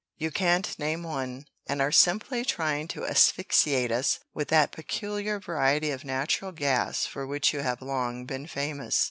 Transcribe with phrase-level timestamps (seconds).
[0.17, 5.91] "You can't name one, and are simply trying to asphyxiate us with that peculiar variety
[5.91, 8.99] of natural gas for which you have long been famous."